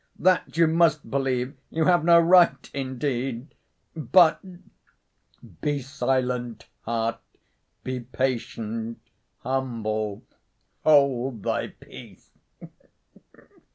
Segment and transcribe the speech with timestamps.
[0.17, 3.53] That you must believe you have no right indeed...
[3.95, 4.41] but—
[5.61, 7.19] Be silent, heart,
[7.83, 8.97] Be patient,
[9.43, 10.23] humble,
[10.83, 12.31] hold thy peace.